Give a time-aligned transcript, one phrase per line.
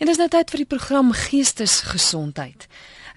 [0.00, 2.62] En dis nou tyd vir die program Geestesgesondheid.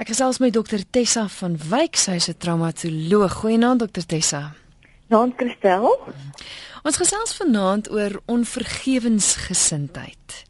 [0.03, 3.33] Ek gesels met dokter Tessa van Wyk, sy is 'n traumatoloog.
[3.39, 4.51] Goeienaand dokter Tessa.
[5.07, 5.99] Naam Christel.
[6.83, 10.45] Ons gesels vanaand oor onvergewensgesindheid.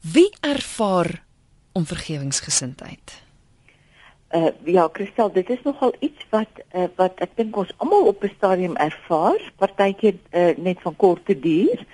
[0.00, 1.22] Wie ervaar
[1.72, 3.22] onvergewensgesindheid?
[4.30, 8.24] Uh ja, Christel, dit is nogal iets wat uh, wat ek dink ons almal op
[8.24, 11.86] 'n stadium ervaar, partykeer uh, net van korte duur uh,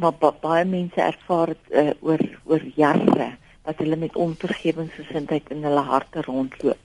[0.00, 5.64] maar ba baie mense ervaar dit uh, oor oor jare dat hulle met onvergewensgesindheid in
[5.68, 6.80] hulle harte rondloop.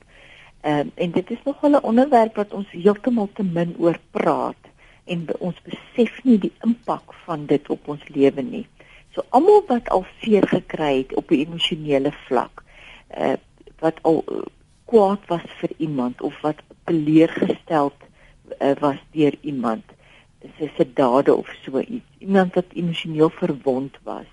[0.61, 4.61] Ehm uh, en dit is nog 'n onderwerp wat ons heeltemal te min oor praat
[5.05, 8.67] en ons besef nie die impak van dit op ons lewe nie.
[9.13, 12.63] So almal wat al seer gekry het op 'n emosionele vlak,
[13.17, 13.38] uh
[13.80, 14.41] wat al uh,
[14.85, 17.91] kwaad was vir iemand of wat teleurgestel
[18.61, 19.83] uh, was deur iemand,
[20.58, 22.05] sy se dade of so iets.
[22.20, 24.30] Iemand wat emosioneel verwond was,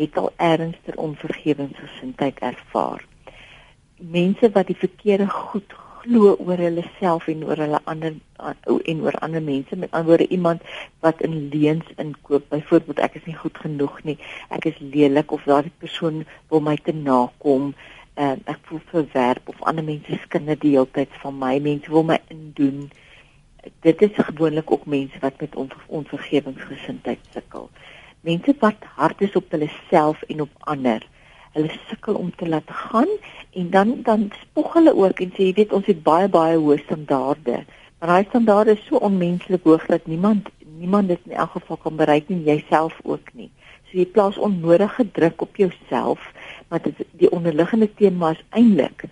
[0.00, 3.04] het al ernstige onvergewensgesindheid ervaar.
[3.96, 8.14] Mense wat die verkeerde goed glo oor hulle self en oor hulle ander
[8.92, 10.64] en oor ander mense, met ander woorde iemand
[11.04, 14.16] wat in leuns inkoop, byvoorbeeld ek is nie goed genoeg nie,
[14.48, 17.74] ek is lelik of daardie persoon wil my te nakom,
[18.16, 22.06] uh, ek voel verwerp of ander mense skinder die hele tyd van my, mense wil
[22.08, 22.88] my indoen
[23.80, 27.70] dit is gewoonlik ook mense wat met onvergewingsgesindheid sukkel.
[28.20, 31.06] Mense wat hard is op hulle self en op ander.
[31.52, 33.08] Hulle sukkel om te laat gaan
[33.50, 36.78] en dan dan spog hulle ook en sê jy weet ons het baie baie hoë
[36.84, 37.64] standaarde.
[37.98, 40.48] Maar daai standaarde is so onmenslik hoog dat niemand
[40.80, 43.50] niemand dit in elk geval kan bereik nie, jouself ook nie.
[43.90, 46.32] So jy plaas onnodige druk op jouself,
[46.68, 49.04] maar dit die onderliggende tema is eintlik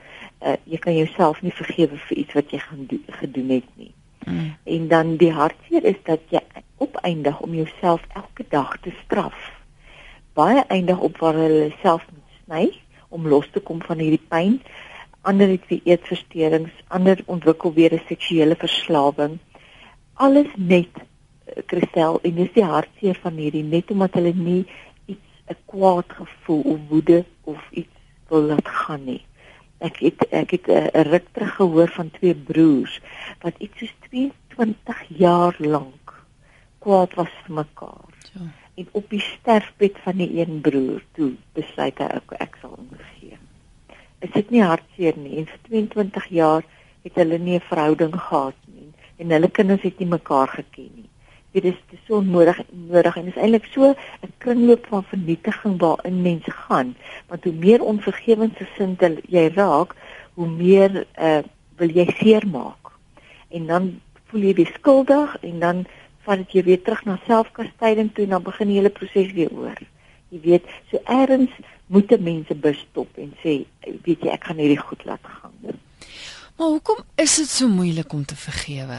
[0.43, 3.93] uh, jy kan jouself nie vergewe vir iets wat jy gaan do, gedoen het nie.
[4.25, 4.57] Mm.
[4.65, 6.43] En dan die hartseer is dat jy
[6.77, 9.37] opeindig om jouself elke dag te straf.
[10.33, 12.65] Baie eindig op waar hulle self moet sny
[13.09, 14.61] om los te kom van hierdie pyn.
[15.21, 19.39] Ander het weer eetversteurings, ander ontwikkel weer 'n seksuele verslawing.
[20.15, 24.67] Alles net eh, Christel en dis die hartseer van hierdie net omdat hulle nie
[25.07, 27.97] iets 'n kwaad gevoel of woede of iets
[28.29, 29.28] wil laat gaan nie
[29.79, 33.01] ek het ek het eh, 'n ruk terug gehoor van twee broers
[33.43, 36.15] wat iets soos 22 jaar lank
[36.79, 38.11] kwaad was vir mekaar.
[38.33, 38.41] Ja.
[38.75, 43.39] En op die sterfbed van die een broer toe besluit hy ek, ek sal omgee.
[44.19, 45.37] Is dit nie hartseer nie?
[45.39, 46.65] En vir 22 jaar
[47.03, 51.11] het hulle nie 'n verhouding gehad nie en hulle kinders het nie mekaar geken nie
[51.61, 55.79] dit is dit is so nodig nodig en is eintlik so 'n kringloop van vernietiging
[55.81, 56.97] waarin mense gaan.
[57.29, 59.95] Want hoe meer onvergewensgesind jy raak
[60.35, 61.43] hoe meer uh,
[61.77, 62.93] wil jy seermaak.
[63.49, 65.87] En dan voel jy weer skuldig en dan
[66.27, 69.79] val jy weer terug na selfkastyding toe en dan begin die hele proses weer oor.
[70.29, 71.55] Jy weet so eers
[71.87, 73.65] moet mense bestop en sê
[74.05, 75.79] weet jy ek gaan hierdie goed laat gaan.
[76.59, 78.99] Maar hoekom is dit so moeilik om te vergewe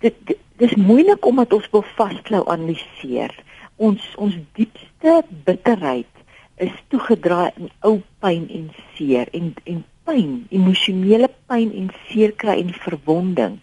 [0.00, 3.34] dit, dit dis moeilik omdat ons wil vasklou analiseer.
[3.76, 6.24] Ons ons diepste bitterheid
[6.58, 8.66] is toegedraai in ou pyn en
[8.96, 13.58] seer en en pyn, emosionele pyn en seer kry en verwonding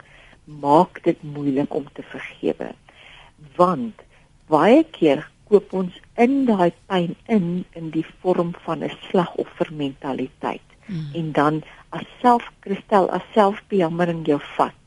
[0.46, 2.72] maak dit moeilik om te vergewe.
[3.60, 4.06] Want
[4.52, 11.12] baie keer koop ons in daai pyn in in die vorm van 'n slagoffermentaliteit mm.
[11.20, 14.85] en dan as selfkristel as selfbejammering jou vat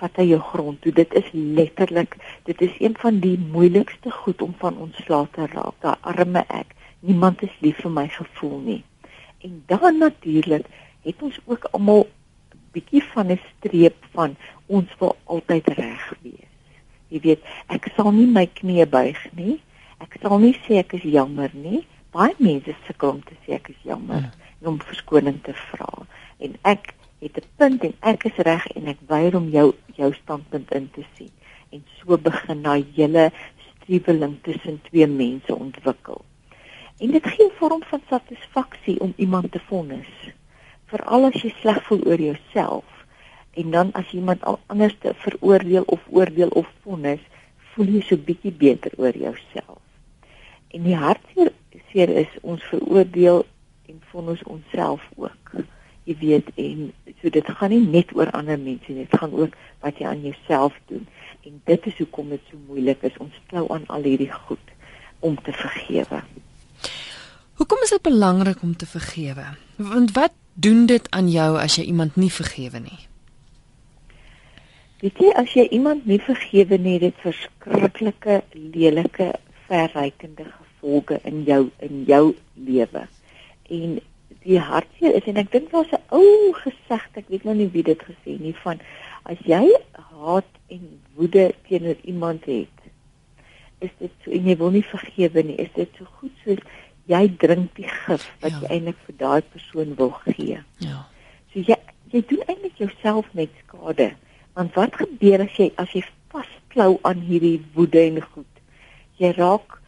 [0.00, 0.92] vat hy jou grond toe.
[0.92, 5.76] Dit is letterlik, dit is een van die moeilikste goed om van ontslae te raak.
[5.84, 6.74] Daai arme ek.
[7.00, 8.82] Niemand is lief vir my gevoel nie.
[9.44, 10.66] En dan natuurlik
[11.06, 12.06] het ons ook almal
[12.74, 14.36] bietjie van 'n streep van
[14.66, 16.52] ons wil altyd reg wees.
[17.08, 19.60] Jy weet, ek sal nie my knie buig nie.
[19.98, 21.86] Ek sal nie sê ek is jammer nie.
[22.10, 24.32] Baie mense sukkel om te sê ek is jammer ja.
[24.60, 26.06] en om verskoning te vra.
[26.38, 30.12] En ek het 'n punt en ek is reg en ek weier om jou jou
[30.12, 31.32] standpunt in te sien.
[31.70, 33.32] En so begin daai hele
[33.66, 36.24] streweling tussen twee mense ontwikkel.
[36.98, 40.12] En dit gee 'n vorm van satisfaksie om iemand te vonnis.
[40.84, 42.84] Veral as jy sleg voel oor jouself
[43.50, 47.20] en dan as iemand anders te veroordeel of oordeel of vonnis,
[47.72, 49.80] voel jy so bietjie beter oor jouself.
[50.68, 53.44] En die hartseer is ons veroordeel
[53.88, 55.52] en vonnis onsself ook
[56.06, 59.56] jy weet en so dit gaan nie net oor ander mense nie, dit gaan ook
[59.84, 61.06] wat jy aan jouself doen.
[61.46, 64.72] En dit is hoekom dit so moeilik is om stil aan al hierdie goed
[65.26, 66.22] om te vergewe.
[67.56, 69.46] Hoekom is dit belangrik om te vergewe?
[69.76, 72.98] Want wat doen dit aan jou as jy iemand nie vergewe nie?
[75.00, 79.32] Weet jy as jy iemand nie vergewe nie, dit verskriklike lelike
[79.66, 83.06] verrykende gevolge in jou in jou lewe.
[83.68, 83.98] En
[84.46, 87.82] die hartseer is en ek dink daar's 'n ou gesegde, ek weet nou nie wie
[87.82, 88.80] dit gesê nie van
[89.24, 90.82] as jy haat en
[91.18, 92.76] woede teenoor iemand het,
[93.80, 96.62] is dit so en jy wil nie vergewe nie, is dit so goed soos
[97.06, 98.60] jy drink die gif wat ja.
[98.62, 100.58] jy eintlik vir daai persoon wil gee.
[100.82, 101.06] Ja.
[101.52, 101.78] So jy
[102.14, 104.12] jy doen eintlik jouself net skade.
[104.54, 106.02] Want wat gebeur as jy as jy
[106.32, 108.52] vasklou aan hierdie woede en goed?
[109.18, 109.78] Jy raak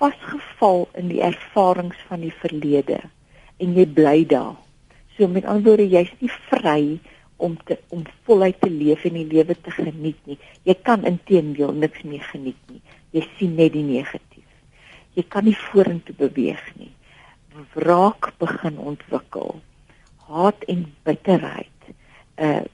[0.00, 3.00] vasgeval in die ervarings van die verlede
[3.56, 4.56] en jy bly daar.
[5.16, 6.98] So met ander woorde, jy's nie vry
[7.36, 10.38] om te om voluit te leef en die lewe te geniet nie.
[10.66, 12.80] Jy kan intedeel niks meer geniet nie.
[13.14, 14.48] Jy sien net die negatief.
[15.14, 16.90] Jy kan nie vorentoe beweeg nie.
[17.74, 19.60] Wraak begin ontwikkel.
[20.28, 21.92] Haat en bitterheid.
[22.38, 22.64] Uh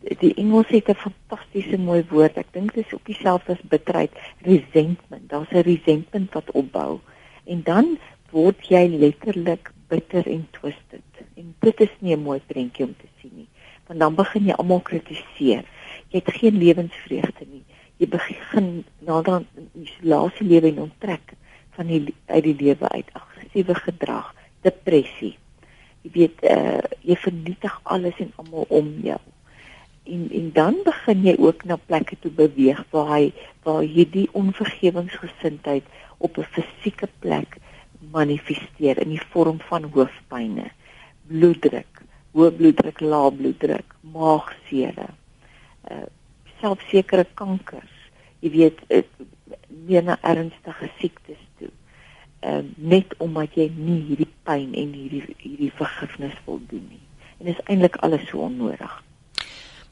[0.00, 2.36] die Engels het 'n fantastiese mooi woord.
[2.36, 5.28] Ek dink dit is ook dieselfde as bitterheid, resentment.
[5.28, 7.00] Daar's 'n resentment wat opbou.
[7.44, 7.98] En dan
[8.30, 11.22] word jy letterlik bitter en twisted.
[11.40, 13.48] En dit is nie 'n mooi prentjie om te sien nie.
[13.86, 15.64] Want dan begin jy almal kritiseer.
[16.08, 17.64] Jy het geen lewensvreugde nie.
[17.96, 21.32] Jy begin naderhand isolasie lewe en onttrek
[21.70, 25.38] van die uit die lewe uit aggressiewe gedrag, depressie.
[26.02, 29.20] Jy weet, uh, jy vernietig alles en almal om jou
[30.04, 33.32] en en dan begin jy ook na plekke toe beweeg waar hy
[33.64, 35.84] waar hierdie onvergewensgesindheid
[36.18, 37.56] op 'n fisieke plek
[38.14, 40.70] manifesteer in die vorm van hoofpynne,
[41.28, 42.02] bloeddruk,
[42.34, 45.10] hoë bloeddruk, lae bloeddruk, maagseere,
[45.90, 46.04] uh
[46.64, 47.90] selfsekere kankers,
[48.40, 48.78] jy weet,
[49.84, 51.68] meer na ernstige siektes toe.
[52.44, 57.02] Ehm uh, net omdat jy nie hierdie pyn en hierdie hierdie vergifnis wil doen nie.
[57.38, 58.94] En dit is eintlik alles so onnodig.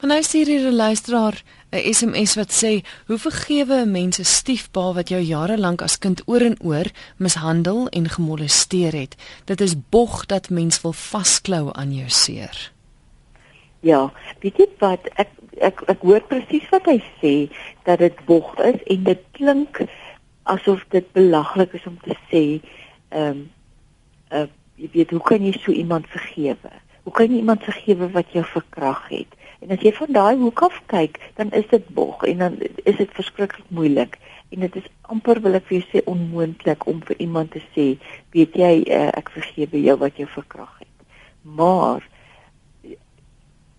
[0.03, 2.73] En nou stuur hier 'n luisteraar 'n SMS wat sê:
[3.07, 6.85] "Hoe vergewe 'n mens 'n stiefpa wat jou jare lank as kind oor en oor
[7.17, 9.15] mishandel en gemolesteer het?
[9.45, 12.71] Dit is bog dat mens wil vasklou aan jou seer."
[13.79, 18.59] Ja, weet jy wat ek ek ek hoor presies wat hy sê dat dit bog
[18.59, 19.81] is en dit klink
[20.43, 22.61] asof dit belaglik is om te sê
[23.09, 23.51] ehm um,
[24.31, 26.71] uh, jy weet hoe kan jy so iemand vergewe?
[27.03, 29.27] Hoe kan jy iemand vergewe wat jou verkrag het?
[29.63, 32.97] En as jy van daai hoek af kyk, dan is dit bog en dan is
[32.99, 34.17] dit verskriklik moeilik
[34.51, 37.85] en dit is amper wil ek vir jou sê onmoontlik om vir iemand te sê,
[38.35, 41.07] weet jy, uh, ek vergewe jou wat jy verkrag het.
[41.41, 42.03] Maar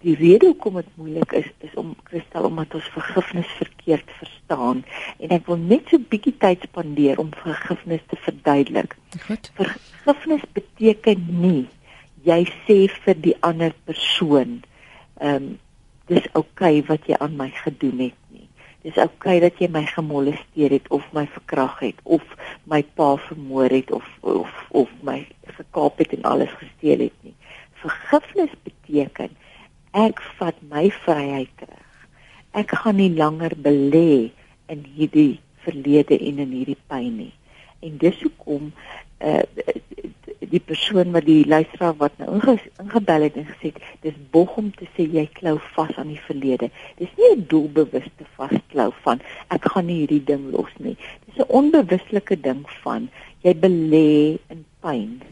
[0.05, 4.83] die rede hoekom dit moeilik is is om kristal omdat ons vergifnis verkeerd verstaan
[5.17, 8.97] en ek wil net so bietjie tyd spandeer om vergifnis te verduidelik.
[9.27, 9.49] Goed.
[9.57, 11.65] Vergifnis beteken nie
[12.29, 14.63] jy sê vir die ander persoon
[15.21, 15.53] ehm um,
[16.11, 18.49] dis oukei okay wat jy aan my gedoen het nie.
[18.85, 22.25] Dis oukei okay dat jy my gemolesteer het of my verkrag het of
[22.71, 25.23] my pa vermoor het of of of my
[25.57, 27.37] gekaap het en alles gesteel het nie.
[27.81, 29.33] Vergifnis beteken
[29.95, 32.09] ek vat my vryheid terug.
[32.53, 34.31] Ek gaan nie langer belê
[34.73, 37.33] in hierdie verlede en in hierdie pyn nie.
[37.85, 38.73] En dis hoekom
[39.25, 39.43] uh
[40.51, 43.73] die persoon wat die luisteraar wat nou inge, ingebel het en gesê
[44.05, 46.71] dis bog om te sê jy klou vas aan die verlede.
[46.99, 49.21] Dis nie 'n doelbewuste vasklou van
[49.51, 50.97] ek gaan nie hierdie ding los nie.
[51.27, 53.09] Dis 'n onbewuslike ding van
[53.43, 55.23] jy belê in pyn.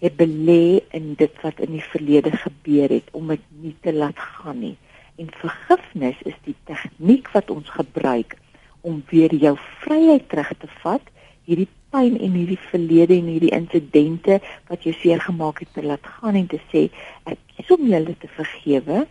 [0.00, 4.18] Jy belê in dit wat in die verlede gebeur het om dit nie te laat
[4.18, 4.76] gaan nie.
[5.16, 8.36] En vergifnis is die tegniek wat ons gebruik
[8.80, 11.02] om weer jou vryheid terug te vat
[11.48, 16.04] hierdie pyn en hierdie verlede en hierdie insidente wat jou seer gemaak het te laat
[16.18, 16.88] gaan en te sê
[17.30, 19.04] ek kies om julle te vergewe.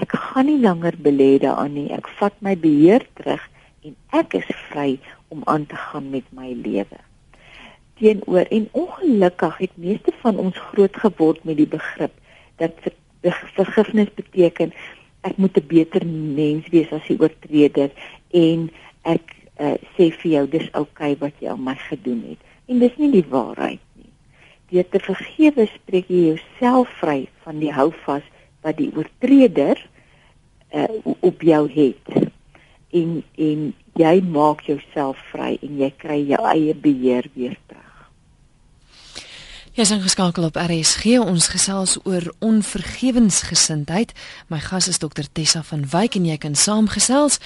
[0.00, 1.88] Ek gaan nie langer belê daaraan nie.
[1.92, 3.44] Ek vat my beheer terug
[3.84, 4.96] en ek is vry
[5.34, 7.00] om aan te gaan met my lewe.
[8.00, 12.16] Teenoor en ongelukkig het meeste van ons groot geword met die begrip
[12.62, 12.74] dat
[13.56, 14.72] vergifnis beteken
[15.22, 17.90] ek moet 'n beter mens wees as die oortreder
[18.30, 18.70] en
[19.02, 22.82] ek uh, sê vir jou dis oukei okay wat jy aan my gedoen het en
[22.82, 24.10] dis nie die waarheid nie.
[24.72, 28.26] Deur te vergewe spreek jy jouself vry van die houvas
[28.62, 29.80] wat die oortreder
[30.72, 30.88] uh,
[31.20, 32.12] op jou het.
[32.92, 37.80] En en jy maak jouself vry en jy kry jou eie beheer weer terug.
[39.72, 41.16] Jy is ingeskakel op RSG.
[41.20, 44.12] Ons gesels oor onvergewensgesindheid.
[44.52, 47.38] My gas is dokter Tessa van Wyk en jy kan saamgesels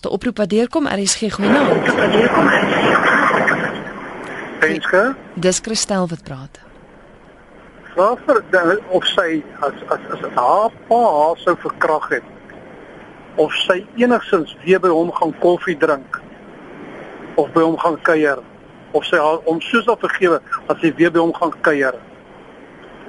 [0.00, 1.86] Die oproep wat deurkom, RSG goeienaand.
[4.60, 5.14] Penske?
[5.34, 6.60] Dis Christel wat praat.
[7.96, 8.42] Waarvoor
[8.88, 12.28] of sy as as as haar pa haar sou verkrag het
[13.36, 16.20] of sy enigsins weer by hom gaan koffie drink
[17.40, 18.42] of by hom gaan kuier
[18.92, 21.96] of sy haar om soos al vergewe as sy weer by hom gaan kuier.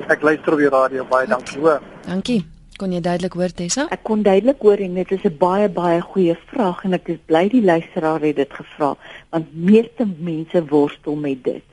[0.10, 1.84] Ek luister op die radio baie dankie hoor.
[2.08, 2.42] Dankie.
[2.82, 3.84] Kon jy duidelik hoor Tessa?
[3.94, 7.20] Ek kon duidelik hoor en dit is 'n baie baie goeie vraag en ek is
[7.28, 8.96] bly die luisteraar het dit gevra
[9.32, 11.68] want meeste mense worstel met dit.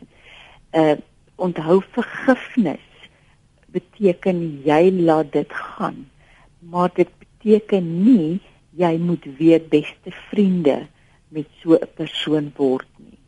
[0.73, 0.97] Uh
[1.39, 2.87] onthou vergifnis
[3.71, 6.09] beteken jy laat dit gaan.
[6.59, 8.41] Maar dit beteken nie
[8.79, 10.87] jy moet weer beste vriende
[11.29, 13.19] met so 'n persoon word nie.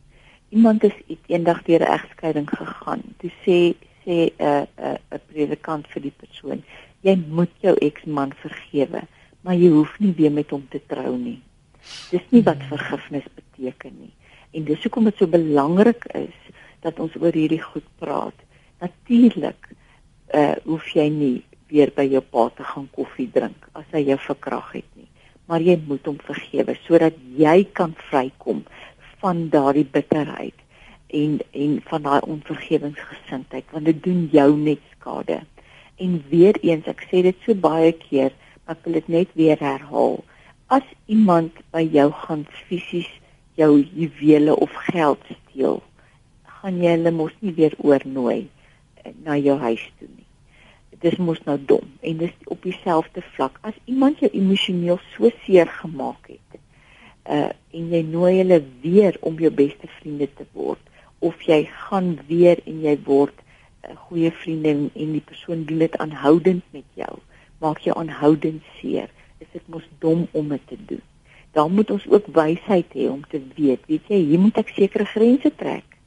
[0.49, 0.97] Iemand is
[1.27, 3.01] eendag deur 'n egskeiding gegaan.
[3.17, 6.63] Toe sê sê 'n uh, 'n uh, 'n predikant vir die persoon
[7.05, 9.03] jy moet jou eksman vergewe,
[9.41, 11.39] maar jy hoef nie weer met hom te trou nie.
[12.11, 14.11] Dis nie wat vergifnis beteken nie.
[14.51, 16.35] En dis hoekom dit so belangrik is
[16.83, 18.35] dat ons oor hierdie goed praat.
[18.81, 19.71] Natuurlik
[20.35, 21.37] uh hoef jy nie
[21.71, 25.07] weer by jou pa te gaan koffie drink as hy jou verkrag het nie.
[25.47, 28.63] Maar jy moet hom vergewe sodat jy kan vrykom
[29.21, 30.57] van daardie bitterheid
[31.21, 35.41] en en van daai onvergewensgesindheid want dit doen jou net skade.
[36.01, 38.33] En weer eens, ek sê dit so baie keer,
[38.65, 40.21] maar ek wil dit net weer herhaal.
[40.71, 43.11] As iemand by jou gaan fisies
[43.59, 45.81] jou juwele of geld steel,
[46.61, 48.47] gaan jy hulle mos nie weer oornooi
[49.03, 50.27] eh, na jou huis toe nie.
[50.91, 55.31] Dit is mos nou dom en dis op dieselfde vlak as iemand jou emosioneel so
[55.45, 56.61] seer gemaak het.
[57.25, 60.81] Uh en jy nooi hulle weer om jou beste vriende te word
[61.23, 63.37] of jy gaan weer en jy word
[63.89, 67.13] 'n goeie vriendin en die persoon doen dit aanhoudend met jou,
[67.63, 71.01] maak jou aanhoudend seer, is dit mos dom om dit te doen.
[71.51, 75.05] Dan moet ons ook wysheid hê om te weet, weet jy, hier moet ek sekere
[75.05, 75.97] grense trek.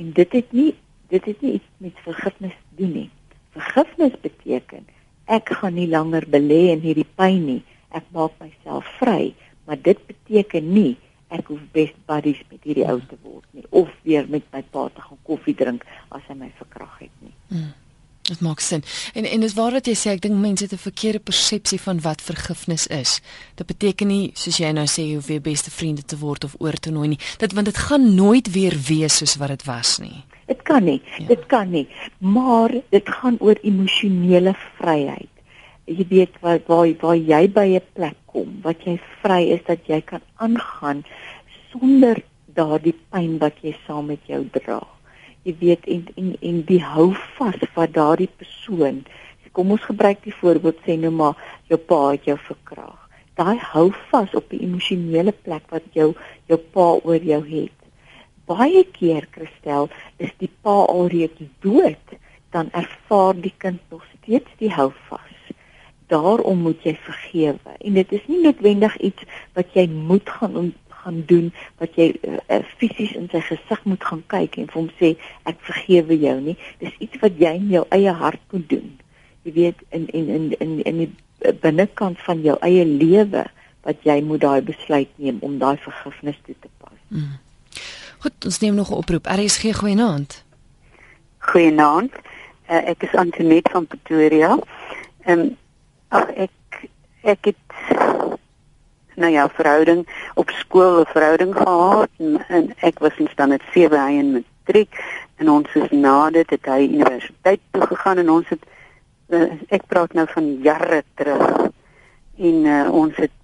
[0.00, 0.72] En dit het nie
[1.10, 3.10] dit het nie iets met vergifnis doen nie.
[3.56, 4.86] Vergifnis beteken
[5.30, 7.62] ek gaan nie langer belê in hierdie pyn nie.
[7.90, 9.32] Ek maak myself vry,
[9.66, 10.94] maar dit beteken nie
[11.34, 14.88] ek hoef best buddies met hierdie ou te word nie of weer met my pa
[14.90, 17.34] te gaan koffie drink as hy my verkrag het nie.
[17.50, 17.68] Mm.
[18.30, 18.84] Dit maak sin.
[19.14, 22.00] En en dis waar wat jy sê, ek dink mense het 'n verkeerde persepsie van
[22.00, 23.20] wat vergifnis is.
[23.56, 26.54] Dit beteken nie soos jy nou sê jy hoef weer beste vriende te word of
[26.58, 27.18] oor te nooi nie.
[27.38, 30.24] Dit want dit gaan nooit weer wees soos wat dit was nie.
[30.46, 31.02] Dit kan nie.
[31.18, 31.26] Ja.
[31.26, 31.88] Dit kan nie.
[32.18, 35.28] Maar dit gaan oor emosionele vryheid
[35.90, 39.86] jy weet waar waar waar jy by 'n plek kom wat jy vry is dat
[39.86, 41.04] jy kan aangaan
[41.72, 42.22] sonder
[42.54, 44.80] daardie pyn wat jy saam met jou dra.
[45.44, 49.02] Jy weet en en en die hou vas van daardie persoon.
[49.56, 51.38] Kom ons gebruik die voorbeeld sê nou maar
[51.70, 52.98] jou pa het jou verkrag.
[53.40, 56.12] Daai hou vas op die emosionele plek wat jou
[56.50, 57.76] jou pa oor jou het.
[58.46, 62.16] Baie keer Christel is die pa alreeds dood,
[62.54, 65.30] dan ervaar die kind nog steeds die hou vas
[66.10, 69.26] daarom moet jy vergewe en dit is nie noodwendig iets
[69.58, 70.56] wat jy moet gaan
[71.02, 71.50] gaan doen
[71.82, 75.12] wat jy uh, fisies in sy gesig moet gaan kyk en vir hom sê
[75.50, 76.56] ek vergewe jou nie.
[76.82, 78.90] Dis iets wat jy in jou eie hart moet doen.
[79.44, 83.46] Jy weet in in in in in die binnekant van jou eie lewe
[83.88, 86.98] wat jy moet daai besluit neem om daai vergifnis toe te pas.
[87.08, 87.38] Mm.
[88.20, 89.26] goed ons neem nog 'n oproep.
[89.26, 90.44] RSG goeienaand.
[91.38, 92.12] Goeienaand.
[92.70, 94.58] Uh, ek is Antoinette van Pretoria.
[95.24, 95.56] En um,
[96.10, 96.50] Ag ek
[97.22, 97.56] ek het
[99.20, 104.00] nou ja, verhouding op skool 'n verhouding gehad en, en ek was in standaard 7
[104.06, 104.92] hy in matriek
[105.36, 108.64] en ons is na dit het hy universiteit toe gegaan en ons het
[109.28, 111.70] uh, ek praat nou van jare terug
[112.36, 113.34] en uh, ons het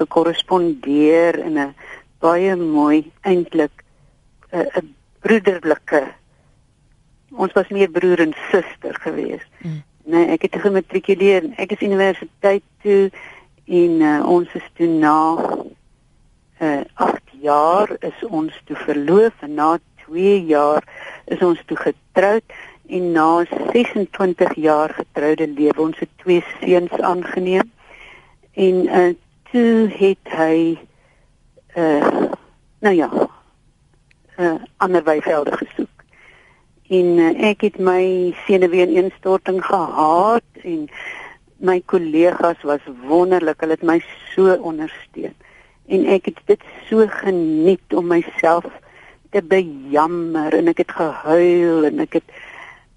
[0.00, 1.74] gekorrespondeer in 'n
[2.18, 3.84] baie mooi eintlik
[4.50, 6.04] eh, 'n uh, broederlike
[7.36, 9.50] ons was meer broer en suster geweest.
[9.58, 9.82] Mm.
[10.04, 11.46] Nee, ek het gematrikuleer.
[11.56, 13.10] Ek is universiteit toe
[13.64, 15.64] en uh, ons is toe na uh
[16.58, 20.84] eh, 8 jaar is ons toe verloof en na 2 jaar
[21.24, 22.44] is ons toe getroud
[22.86, 27.72] en na 26 jaar getroude lewe ons het twee seuns aangeneem.
[28.52, 29.14] En uh
[29.50, 30.78] toe het hy
[31.74, 32.30] uh
[32.80, 33.10] nou ja,
[34.38, 35.94] uh ander wyvelde gesoek
[36.88, 40.88] en uh, ek het my senuweeinstorting gehad en
[41.64, 43.60] my kollegas was wonderlik.
[43.64, 43.98] Hulle het my
[44.34, 45.34] so ondersteun.
[45.88, 48.68] En ek het dit so geniet om myself
[49.34, 52.36] te bejammer en ek het gehuil en ek het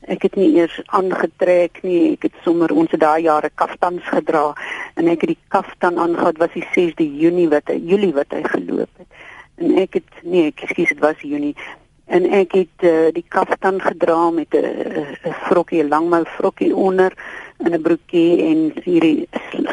[0.07, 2.13] ek het nie eers aangetrek nie.
[2.15, 4.53] Ek het sommer ons het daai jare kaftans gedra
[4.95, 8.43] en ek het die kaftan aangehad was die 6de Junie wat hy Julie wat hy
[8.45, 9.25] geloop het.
[9.57, 11.55] En ek het nee ek skuis dit was Junie
[12.07, 14.63] en ek het uh, die kaftan gedra met 'n
[15.27, 17.12] 'n vrokkie 'n langmou vrokkie onder
[17.57, 19.27] en 'n broekie en hierdie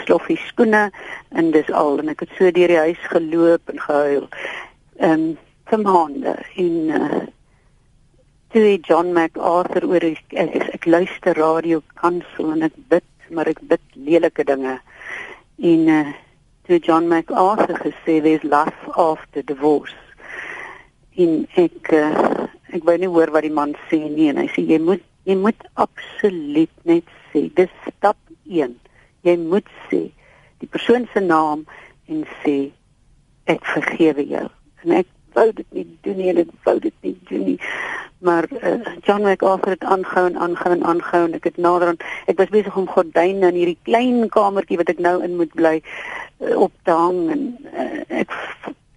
[0.05, 0.91] sloffie skoene
[1.31, 1.99] en dis al.
[1.99, 4.29] En ek het so deur die huis geloop en gehuil.
[4.99, 6.35] Ehm um, vir maande.
[6.57, 7.23] En uh,
[8.53, 13.63] toe John MacArthur oor ek, ek, ek luister radio kansel en ek bid maar ek
[13.69, 14.79] bid lelike dinge.
[15.57, 16.13] En uh,
[16.69, 19.97] toe John MacArthur gesê there's life after divorce.
[21.17, 24.65] En ek uh, ek wou nie hoor wat die man sê nie en hy sê
[24.67, 28.77] jy moet jy moet absoluut net sê dis stap 1
[29.25, 30.07] jy moet sê
[30.63, 31.65] die persoon se naam
[32.09, 32.57] en sê
[33.51, 34.47] ek vergewe jou.
[34.85, 37.59] En ek wou dit nie doen nie ek wou dit nie doen nie.
[38.25, 42.01] Maar uh, John MacArthur het aangehou en aangehou en aangehou en ek het nader aan
[42.31, 45.75] ek was besig om gordyne in hierdie klein kamertjie wat ek nou in moet bly
[45.81, 48.33] uh, op te hang en uh, ek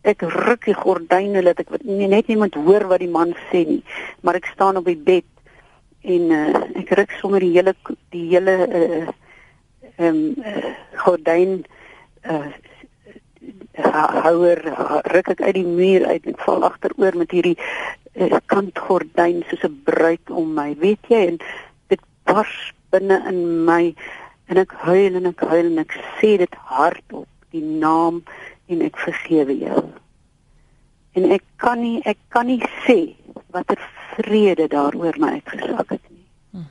[0.08, 3.82] ek ruk die gordyne dat ek net nie moet hoor wat die man sê nie.
[4.24, 5.28] Maar ek staan op die bed
[6.08, 7.74] en uh, ek ruk sommer die hele
[8.16, 9.08] die hele uh,
[10.00, 10.72] um, uh,
[11.04, 11.60] gordyn
[12.24, 12.48] uh,
[14.24, 14.62] houer
[15.14, 19.82] ruk ek uit die muur uit en val agteroor met hierdie uh, kantgordyn soos 'n
[19.90, 21.40] bruid om my weet jy en
[21.94, 22.58] dit bars
[22.92, 23.94] binne in my
[24.48, 28.24] en ek huil en ek huil en ek sê dit hardop die naam
[28.68, 29.84] en ek vergewe jou.
[31.18, 33.16] En ek kan nie ek kan nie sê
[33.56, 33.80] watter
[34.18, 36.26] vrede daaroor my uitgesak het nie.
[36.52, 36.70] Hmm.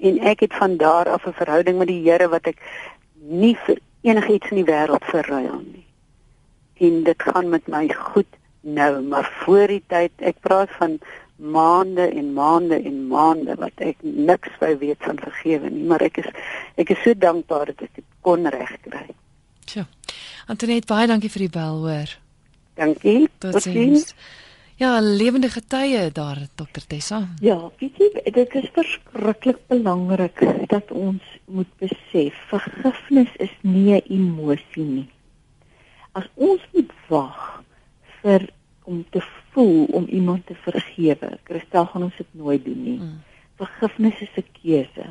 [0.00, 2.58] En ek het van daar af 'n verhouding met die Here wat ek
[3.14, 5.86] nie vir enigiets in die wêreld verruil nie.
[6.80, 10.98] En dit gaan met my goed nou, maar voor die tyd, ek praat van
[11.36, 16.20] maande en maande en maande wat ek niks wou weet van vergewe nie, maar ek
[16.20, 16.28] is
[16.76, 19.06] ek is so dankbaar dat ek dit kon regkry.
[19.64, 19.86] Tja.
[20.46, 22.12] Antoinette, baie dankie vir die bel, hoor.
[22.80, 23.28] Dankie.
[23.38, 24.14] Totsiens.
[24.80, 27.18] Ja, lewende getuie daar, Dr Tessa.
[27.44, 30.40] Ja, weet jy, dit is verskriklik belangrik
[30.72, 35.08] dat ons moet besef vergifnis is nie 'n emosie nie.
[36.12, 37.62] As ons moet wag
[38.22, 38.48] vir
[38.84, 39.20] om te
[39.52, 42.98] voel om iemand te vergewe, Christel gaan ons dit nooit doen nie.
[42.98, 43.20] Mm.
[43.56, 45.06] Vergifnis is 'n keuse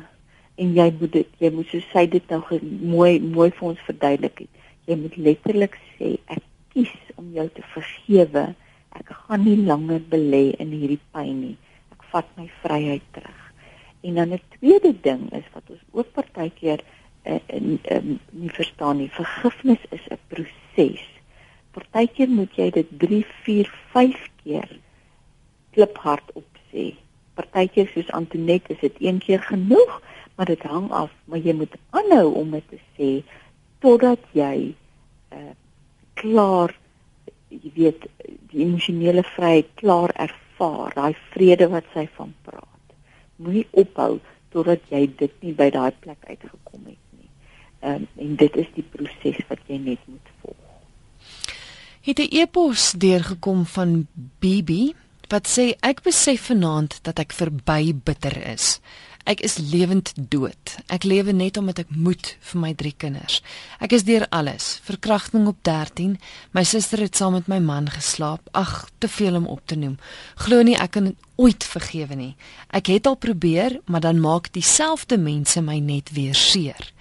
[0.54, 2.42] en jy moet dit jy moet so sê dit nou
[2.82, 4.50] mooi mooi vir ons verduidelik het
[4.86, 6.42] jy moet letterlik sê ek
[6.74, 8.54] kies om jou te vergewe.
[8.98, 11.56] Ek gaan nie langer belê in hierdie pyn nie.
[11.94, 13.40] Ek vat my vryheid terug.
[14.02, 16.80] En dan 'n tweede ding is wat ons ook partykeer
[17.24, 19.10] uh, in um, nie verstaan nie.
[19.10, 21.04] Vergifnis is 'n proses.
[21.70, 24.70] Partykeer moet jy dit 3, 4, 5 keer
[25.70, 26.94] kliphard opsê.
[27.34, 30.02] Partykeer soos Antoinette is dit een keer genoeg,
[30.34, 33.10] maar dit hang af, maar jy moet aanhou om dit te sê
[33.78, 34.74] totdat jy
[35.30, 35.52] uh
[36.20, 36.74] klaar
[37.50, 38.06] jy weet
[38.50, 42.94] die emosionele vryheid klaar ervaar, daai vrede wat sy van praat.
[43.36, 44.20] Moenie ophou
[44.54, 47.30] totdat jy dit nie by daai plek uitgekom het nie.
[47.82, 50.56] Ehm um, en dit is die proses wat jy net moet volg.
[52.00, 54.06] Het 'n e-pos deurgekom van
[54.40, 54.92] BB
[55.28, 58.80] wat sê ek besef vanaand dat ek verby bitter is.
[59.28, 60.76] Ek is lewend dood.
[60.88, 63.40] Ek lewe net omdat ek moet vir my drie kinders.
[63.78, 64.78] Ek is deur alles.
[64.86, 66.16] Verkrachting op 13.
[66.56, 68.48] My suster het saam met my man geslaap.
[68.56, 69.98] Ag, te veel om op te noem.
[70.46, 72.34] Glo nie ek kan ooit vergewe nie.
[72.72, 76.92] Ek het al probeer, maar dan maak dieselfde mense my net weer seer.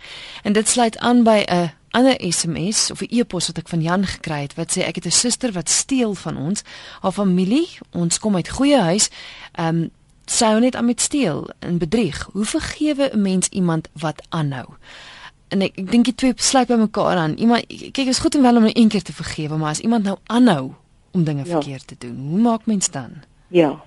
[0.44, 4.06] En dit sluit aan by 'n ander SMS of 'n e-pos wat ek van Jan
[4.06, 6.64] gekry het wat sê ek het 'n suster wat steel van ons,
[7.02, 9.10] haar familie, ons kom uit goeie huis.
[9.54, 9.92] Ehm um,
[10.30, 12.30] sou net aan met steel en bedrieg.
[12.32, 14.66] Hoe vergewe 'n mens iemand wat aanhou?
[15.48, 17.34] En ek, ek dink die twee sluit by mekaar aan.
[17.34, 20.04] Iemand kyk, is goed om wel om net een keer te vergewe, maar as iemand
[20.04, 20.72] nou aanhou
[21.12, 21.52] om dinge ja.
[21.52, 23.10] verkeerd te doen, hoe maak mens dan?
[23.48, 23.82] Ja.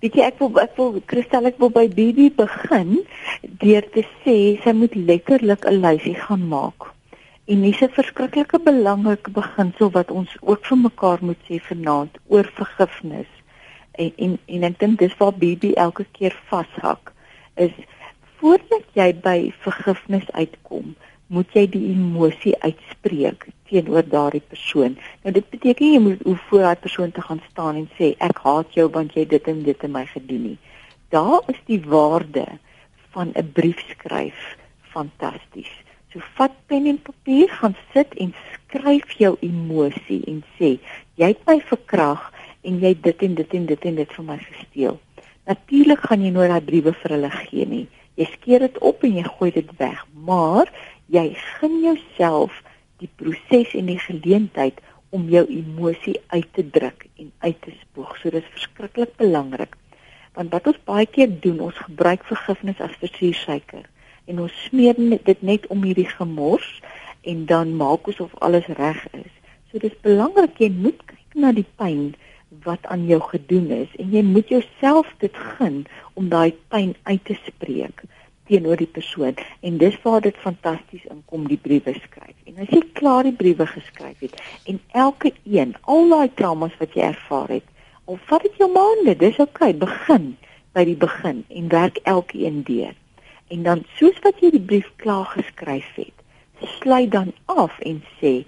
[0.00, 2.98] Weet jy ek wil ek wil Christel ek wil by Bibi begin
[3.62, 6.90] deur te sê sy moet letterlik 'n lysie gaan maak.
[7.46, 12.50] En dis 'n verskriklike belangrike beginsel wat ons ook vir mekaar moet sê vanaand oor
[12.54, 13.30] vergifnis
[13.96, 17.12] en en en ek dink dis waar BB elke keer vashak
[17.66, 17.74] is
[18.40, 20.94] voordat jy by vergifnis uitkom
[21.32, 24.94] moet jy die emosie uitspreek teenoor daardie persoon.
[25.24, 28.38] Nou dit beteken jy moet hoe voor daai persoon te gaan staan en sê ek
[28.44, 30.58] haat jou want jy dit en dit in my gedoen nie.
[31.10, 32.46] Daar is die waarde
[33.14, 34.56] van 'n brief skryf
[34.94, 35.72] fantasties.
[36.12, 40.78] So vat pen en papier, gaan sit en skryf jou emosie en sê
[41.14, 42.32] jy het my verkrag
[42.66, 44.98] en jy dit en dit en dit en dit vir my gesteel.
[45.46, 47.86] Natuurlik gaan jy nooit daai briewe vir hulle gee nie.
[48.18, 50.70] Jy skeer dit op en jy gooi dit weg, maar
[51.12, 52.62] jy gun jouself
[53.00, 54.80] die proses en die geleentheid
[55.14, 58.16] om jou emosie uit te druk en uit te spoeg.
[58.18, 59.76] So dis verskriklik belangrik.
[60.36, 63.86] Want wat ons baie keer doen, ons gebruik vergifnis as versuursuiker
[64.26, 66.66] en ons smeer dit net om hierdie gemors
[67.30, 69.30] en dan maak ons of alles reg is.
[69.70, 72.14] So dis belangrik jy moet kyk na die pyn
[72.48, 77.24] wat aan jou gedoen is en jy moet jouself dit gun om daai pyn uit
[77.24, 78.04] te spreek
[78.46, 79.34] teenoor die persoon
[79.66, 82.34] en dis waar dit fantasties inkom die briewe skryf.
[82.46, 84.36] En as jy klaar die briewe geskryf het
[84.70, 87.66] en elke een, al daai traumas wat jy ervaar het,
[88.06, 90.28] al vat dit jou maande, dis oukei, okay, begin
[90.76, 92.94] by die begin en werk elke een deur.
[93.50, 96.14] En dan soos wat jy die brief klaar geskryf het,
[96.78, 98.38] sluit dan af en sê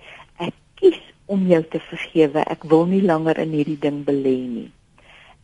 [0.42, 2.42] ek kies om jou te vergewe.
[2.48, 4.70] Ek wil nie langer in hierdie ding belê nie.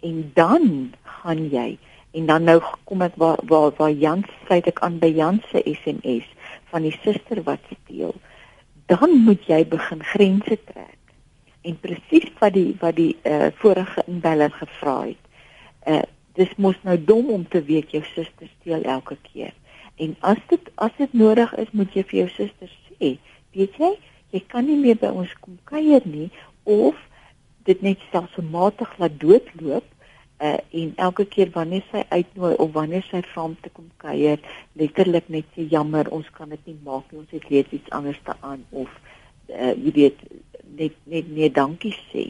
[0.04, 0.66] En dan
[1.20, 1.74] gaan jy
[2.14, 5.62] en dan nou kom ek waar waar waar Jan sluit ek aan by Jan se
[5.66, 6.28] SMS
[6.70, 8.14] van die suster wat steel.
[8.86, 11.00] Dan moet jy begin grense trek.
[11.64, 15.22] En presies wat die wat die uh, vorige inbeller gevra het.
[15.88, 19.52] Uh dis mos nou dom om te weet jou suster steel elke keer.
[20.02, 23.12] En as dit as dit nodig is, moet jy vir jou suster sê,
[23.54, 23.92] weet jy,
[24.34, 26.30] jy kan nie meer by ons kom kuier nie
[26.66, 26.98] of
[27.68, 29.86] dit net stelselmatig laat doodloop
[30.42, 34.40] uh, en elke keer wanneer sy uitnooi of wanneer sy vra om te kom kuier,
[34.80, 38.20] letterlik net sê jammer, ons kan dit nie maak nie, ons het lees iets anders
[38.26, 38.90] te aan of
[39.52, 40.24] uh, jy weet
[40.74, 42.24] net net nee dankie sê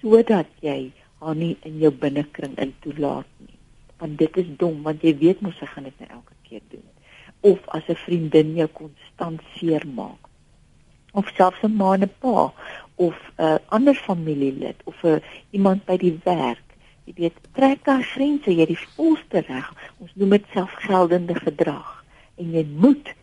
[0.00, 0.78] sodat jy
[1.20, 3.56] haar nie in jou binnekring in toelaat nie.
[3.98, 6.86] Want dit is dom want jy weet mos sy gaan dit nou elke keer doen.
[7.52, 10.27] Of as 'n vriendin jou konstant seermaak
[11.12, 12.52] of selfs 'n ma en 'n pa
[12.96, 16.66] of 'n uh, ander familielid of 'n uh, iemand by die werk.
[17.04, 19.72] Jy weet, trek daar grense, jy die volste reg.
[19.98, 22.04] Ons noem dit selfgeldende gedrag
[22.36, 23.14] en jy moet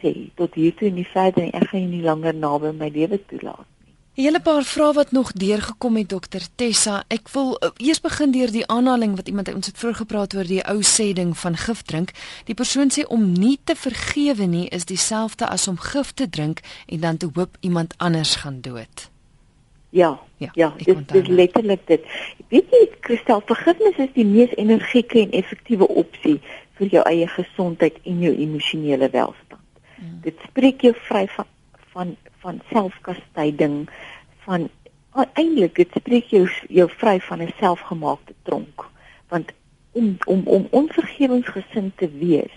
[0.00, 1.52] sê tot hier toe en nie verder nie.
[1.52, 3.68] Ek gaan jou nie langer naby my lewe toelaat.
[4.14, 7.00] Hele paar vrae wat nog deurgekom het dokter Tessa.
[7.10, 10.46] Ek wil uh, eers begin deur die aanhaling wat iemand ons het vroeër gepraat oor
[10.46, 12.12] die ou sê ding van gif drink.
[12.46, 16.62] Die persoon sê om nie te vergewe nie is dieselfde as om gif te drink
[16.86, 19.08] en dan te hoop iemand anders gaan dood.
[19.90, 22.06] Ja, ja, ja dit is letterlik dit.
[22.54, 26.36] Weet jy, Kristal, vergifnis is die mees energieke en effektiewe opsie
[26.78, 29.58] vir jou eie gesondheid en jou emosionele welstand.
[29.98, 30.20] Hmm.
[30.22, 31.50] Dit spreek jou vry van
[31.94, 33.88] van van selfkastyding
[34.44, 34.68] van
[35.38, 38.86] eintlik dit spreek jou jou vry van 'n selfgemaakte tronk.
[39.28, 39.52] Want
[39.92, 42.56] om om om onvergewensgesind te wees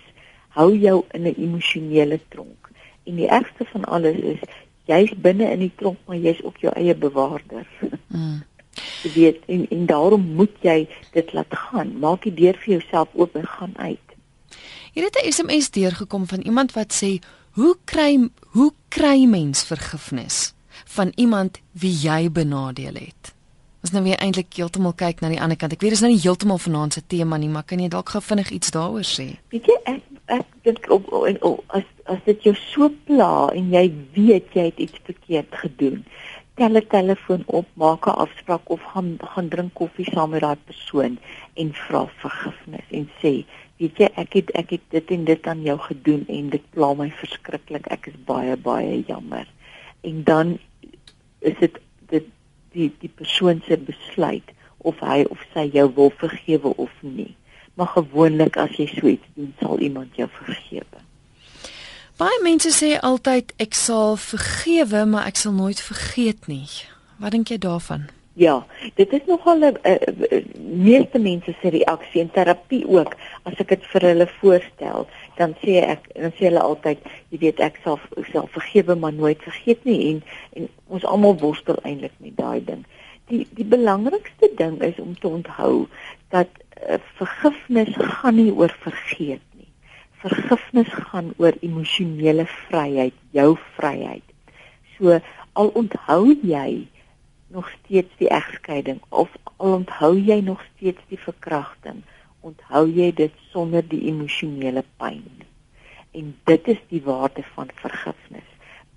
[0.58, 2.70] hou jou in 'n emosionele tronk.
[3.06, 4.40] En die ergste van alles is
[4.86, 7.68] jy's binne in die tronk maar jy's ook jou eie bewaarder.
[8.08, 8.44] Mm.
[9.04, 12.00] jy weet en en daarom moet jy dit laat gaan.
[12.00, 14.08] Maak die deur vir jouself oop en gaan uit.
[14.94, 17.20] Hier het 'n SMS deurgekom van iemand wat sê
[17.58, 20.54] Hoe kry hoe kry mens vergifnis
[20.98, 23.34] van iemand wie jy benadeel het?
[23.86, 25.76] Ons nou weer eintlik heeltemal kyk na die ander kant.
[25.76, 28.22] Ek weet dis nou nie heeltemal vanaand se tema nie, maar kan jy dalk gou
[28.26, 29.28] vinnig iets daaroor sê?
[29.54, 30.02] Weet jy ek
[30.38, 33.86] ek dink op, op, op as as dit jou so pla en jy
[34.18, 36.02] weet jy het iets verkeerd gedoen,
[36.58, 40.58] tel 'n telefoon op, maak 'n afspraak of gaan gaan drink koffie saam met daai
[40.66, 41.20] persoon
[41.54, 43.46] en vra vergifnis en sê
[43.78, 46.94] weet jy ek het ek het dit en dit aan jou gedoen en dit pla
[46.98, 47.90] my verskriklik.
[47.94, 49.46] Ek is baie baie jammer.
[50.02, 50.58] En dan
[51.46, 52.30] is dit dit
[52.74, 57.36] die die persoon se besluit of hy of sy jou wil vergewe of nie.
[57.78, 61.06] Maar gewoonlik as jy so iets doen sal iemand jou vergewe.
[62.18, 66.66] Baie mense sê altyd ek sal vergewe maar ek sal nooit vergeet nie.
[67.22, 69.78] Wat dink jy daarvan Ja, dit is nogal 'n
[70.84, 75.82] meeste mense se reaksie in terapie ook as ek dit vir hulle voorstel, dan sê
[75.82, 77.98] ek dan sê hulle altyd, jy weet ek sal
[78.32, 80.22] sal vergewe maar nooit vergeet nie en
[80.54, 82.84] en ons almal worstel eintlik met daai ding.
[83.26, 85.88] Die die belangrikste ding is om te onthou
[86.30, 86.50] dat
[86.90, 89.72] uh, vergifnis gaan nie oor vergeet nie.
[90.22, 94.30] Vergifnis gaan oor emosionele vryheid, jou vryheid.
[94.98, 95.18] So
[95.54, 96.86] al onthou jy
[97.48, 102.04] nog steeds die egskeiding of al onthou jy nog steeds die verkrachting,
[102.40, 105.24] onthou jy dit sonder die emosionele pyn.
[106.12, 108.50] En dit is die waarde van vergifnis.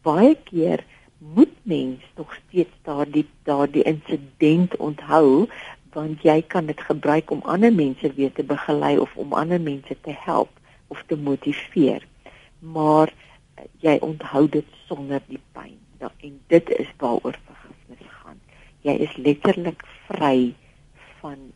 [0.02, 0.84] Baie keer
[1.18, 5.48] moet mens nog steeds daardie daardie insident onthou
[5.92, 9.96] want jy kan dit gebruik om ander mense weer te begelei of om ander mense
[10.00, 10.50] te help
[10.86, 12.06] of te motiveer.
[12.58, 15.78] Maar eh, jy onthou dit sonder die pyn.
[16.00, 17.38] Ja, en dit is waaroor
[18.86, 20.54] jy is letterlik vry
[21.20, 21.50] van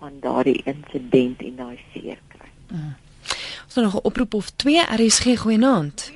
[0.00, 2.48] van daardie insident en daai seer kry.
[2.72, 2.94] Mm.
[3.64, 6.12] Ons het nog 'n oproep of twee RSG goeienaand.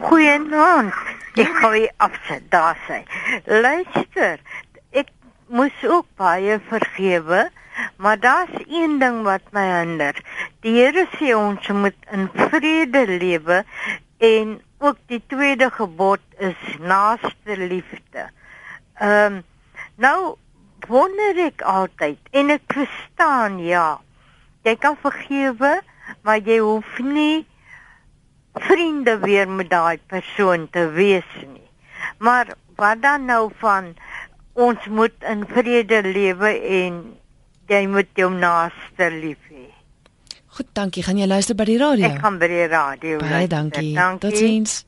[0.00, 0.94] Goeienaand.
[1.34, 3.02] Ek gooi afsit daar sê.
[3.44, 4.38] Luister,
[4.90, 5.08] ek
[5.46, 7.50] moes ook baie vergewe,
[7.96, 10.14] maar daar's een ding wat my hinder.
[10.60, 13.64] Die Here sê ons moet in vrede lewe
[14.18, 18.30] en ook die tweede gebod is naaste liefde.
[18.94, 19.42] Ehm um,
[19.96, 20.36] nou
[20.88, 24.00] wonder ek altyd en ek verstaan ja.
[24.64, 25.80] Jy kan vergewe,
[26.24, 27.44] maar jy hoef nie
[28.64, 31.68] vriende weer met daai persoon te wees nie.
[32.18, 33.94] Maar wat dan nou van
[34.52, 37.00] ons moet in vrede lewe en
[37.68, 39.68] jy moet jou naaste lief hê.
[40.54, 41.02] Goed, dankie.
[41.02, 42.06] Gaan jy luister by die radio?
[42.06, 43.18] Ek gaan by die radio.
[43.18, 43.54] Baie luister.
[43.56, 43.94] dankie.
[43.96, 44.28] dankie.
[44.28, 44.84] Totsiens.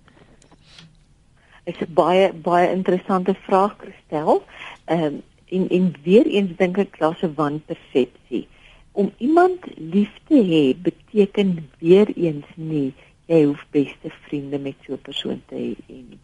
[1.66, 4.45] Dit is 'n baie baie interessante vraag gestel.
[4.87, 8.46] Ehm um, en en weer eens dink ek daar's 'n wanpersepsie.
[8.92, 12.92] Om iemand lief te hê beteken weer eens nie
[13.27, 16.18] jy hoef beste vriende met so 'n persoon te hê nie.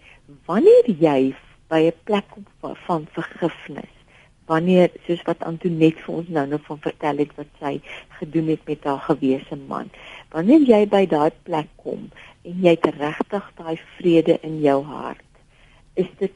[0.47, 1.35] Wanneer jy
[1.69, 2.45] by 'n plek kom
[2.87, 3.95] van vergifnis,
[4.47, 7.81] wanneer soos wat Antoinette vir ons nou nog van vertel het wat sy
[8.19, 9.91] gedoen het met haar gewese man,
[10.31, 12.11] wanneer jy by daai plek kom
[12.43, 15.31] en jy het regtig daai vrede in jou hart,
[15.95, 16.33] is dit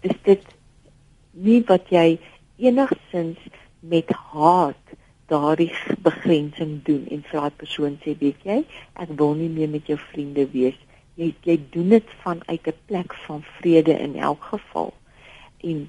[0.00, 0.42] is dit
[1.32, 2.18] nie wat jy
[2.58, 3.40] enigsins
[3.80, 5.72] met haat daardie
[6.04, 7.06] begrensing doen.
[7.10, 8.62] En vir daai persoon sê weet jy
[9.00, 10.78] ek wil nie meer met jou vriende wees
[11.20, 14.92] jy jy doen dit vanuit 'n plek van vrede in elk geval.
[15.60, 15.88] En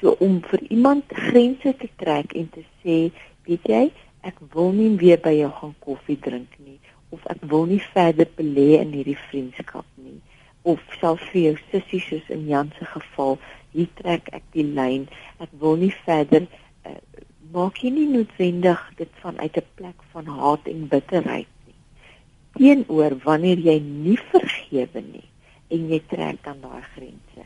[0.00, 3.10] so om vir iemand grense te trek en te sê
[3.44, 7.64] weet jy ek wil nie weer by jou gaan koffie drink nie of ek wil
[7.64, 10.20] nie verder belê in hierdie vriendskap nie
[10.62, 13.38] of selfs vir jou sussie soos in Jan se geval
[13.72, 15.08] hier trek ek die lyn.
[15.38, 16.46] Ek wil nie verder
[16.86, 16.98] uh,
[17.54, 21.78] maak jy nie noodwendig dit vanuit 'n plek van haat en bitterheid nie.
[22.58, 25.28] Teenoor wanneer jy nie vergewe nie
[25.70, 27.44] en jy trek dan daai grense,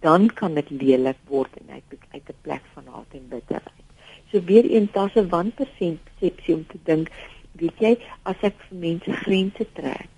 [0.00, 3.86] dan kan dit lelik word en uit uit 'n plek van haat en bitterheid.
[4.30, 7.10] So weer eens daar's 'n wanpersepsie om te dink,
[7.52, 10.12] weet jy, as ek vir mense grense trek,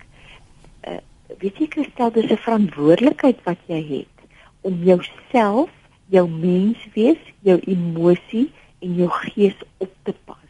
[0.87, 0.99] uh,
[1.39, 4.14] weet jy Christel, dis 'n verantwoordelikheid wat jy het
[4.65, 5.69] om jouself,
[6.13, 8.47] jou menswees, jou emosie
[8.81, 10.41] en jou gees op te pas.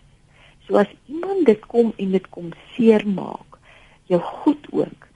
[0.65, 3.60] So as iemand dit kom en dit kom seermaak,
[4.10, 5.08] jou goed ook,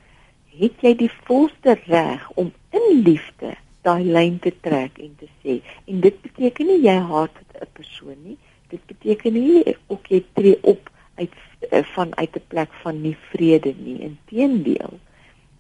[0.60, 3.56] het jy die volste reg om in liefde
[3.88, 8.20] daai lyn te trek en te sê en dit beteken nie jy haat 'n persoon
[8.24, 8.38] nie.
[8.70, 11.34] Dit beteken nie ook jy tree op uit
[11.72, 13.98] eh, van uit 'n plek van nie vrede nie.
[14.12, 15.00] Inteendeel,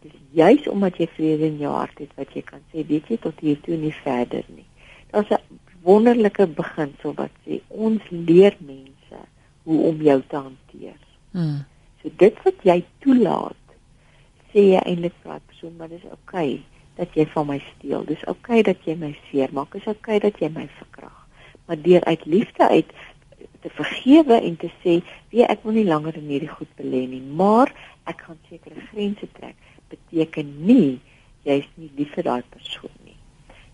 [0.03, 3.17] Dis juis omdat jy vrede in jou hart het wat jy kan sê, weet jy
[3.17, 4.67] tot hier toe nie verder nie.
[5.11, 9.19] Daar's 'n wonderlike beginsel wat sê ons leer mense
[9.63, 10.99] hoe om jou te hanteer.
[11.31, 11.65] Hmm.
[12.01, 13.65] So dit wat jy toelaat,
[14.51, 16.63] sê jy eintlik vir 'n persoon, maar dis oukei okay
[16.99, 18.03] dat jy van my steel.
[18.05, 19.71] Dis oukei okay dat jy my seermaak.
[19.71, 21.27] Dis oukei okay dat jy my verkrag.
[21.65, 22.91] Maar deur uit liefde uit
[23.61, 27.21] te vergewe en te sê, "Wie ek wil nie langer in hierdie goed belê nie,
[27.21, 27.71] maar
[28.05, 29.55] ek gaan sekere grense trek."
[29.89, 30.99] Beteken nie
[31.47, 33.17] jy's nie lief vir daai persoon nie.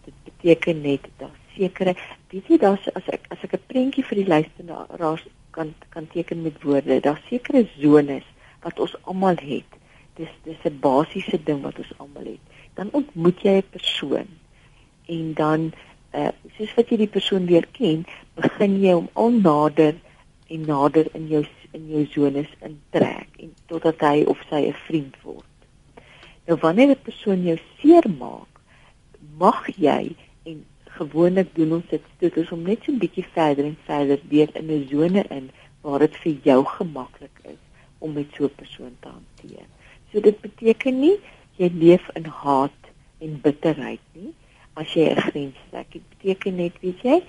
[0.06, 1.96] Dit beteken net dat sekere,
[2.32, 6.42] weet jy, daar's as ek as ek 'n prentjie vir die luisteraars kan kan teken
[6.42, 8.28] met woorde, daar's sekere zones
[8.62, 9.72] wat ons almal het.
[10.16, 12.44] Dis dis 'n basiese ding wat ons almal het.
[12.76, 14.28] Dan ontmoet jy 'n persoon
[15.08, 15.74] en dan
[16.14, 19.96] uh soos wat jy die persoon leer ken, begin jy hom al nader
[20.48, 25.16] en nader in jou in jou zones intrek en totdat hy of sy 'n vriend
[25.24, 25.55] word.
[26.46, 28.52] Nou wanneer 'n persoon jou seermaak,
[29.38, 30.66] mag jy en
[30.98, 34.50] gewoonlik doen ons dit dit is om net so 'n bietjie verder en verder deur
[34.54, 35.50] in 'n sone in
[35.82, 37.62] waar dit vir jou gemaklik is
[37.98, 39.68] om met so 'n persoon te hanteer.
[40.12, 41.18] So dit beteken nie
[41.58, 42.82] jy leef in haat
[43.18, 44.34] en bitterheid nie
[44.74, 45.92] as jy 'n grens trek.
[45.92, 47.24] Dit beteken net, weet jy,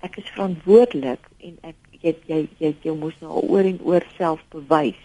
[0.00, 4.40] ek is verantwoordelik en ek jy jy jy, jy moet nou oor en oor self
[4.48, 5.02] bewys